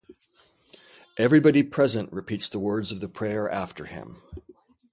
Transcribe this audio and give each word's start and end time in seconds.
Everybody 1.15 1.61
present 1.61 2.11
repeats 2.11 2.49
the 2.49 2.57
words 2.57 2.91
of 2.91 3.01
the 3.01 3.07
prayer 3.07 3.47
after 3.47 3.85
him. 3.85 4.19